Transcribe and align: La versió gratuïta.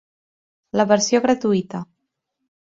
La 0.81 0.85
versió 0.93 1.19
gratuïta. 1.27 1.83